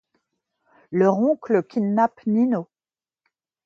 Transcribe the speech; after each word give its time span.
Leur 0.91 1.19
oncle 1.19 1.61
kidnappe 1.61 2.25
Nino. 2.25 2.67